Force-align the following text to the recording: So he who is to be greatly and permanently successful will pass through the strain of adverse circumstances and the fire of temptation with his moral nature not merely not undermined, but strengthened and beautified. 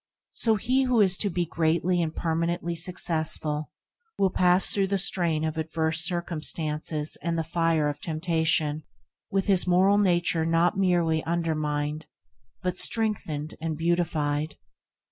So 0.33 0.55
he 0.55 0.85
who 0.85 0.99
is 0.99 1.15
to 1.17 1.29
be 1.29 1.45
greatly 1.45 2.01
and 2.01 2.11
permanently 2.11 2.73
successful 2.75 3.69
will 4.17 4.31
pass 4.31 4.71
through 4.71 4.87
the 4.87 4.97
strain 4.97 5.43
of 5.43 5.57
adverse 5.59 6.03
circumstances 6.03 7.19
and 7.21 7.37
the 7.37 7.43
fire 7.43 7.87
of 7.87 8.01
temptation 8.01 8.81
with 9.29 9.45
his 9.45 9.67
moral 9.67 9.99
nature 9.99 10.43
not 10.43 10.75
merely 10.75 11.17
not 11.19 11.27
undermined, 11.27 12.07
but 12.63 12.77
strengthened 12.77 13.53
and 13.61 13.77
beautified. 13.77 14.55